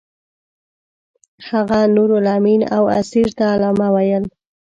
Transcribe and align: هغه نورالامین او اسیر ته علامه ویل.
هغه 1.49 1.79
نورالامین 1.95 2.61
او 2.75 2.83
اسیر 2.99 3.27
ته 3.37 3.43
علامه 3.53 3.87
ویل. 3.95 4.23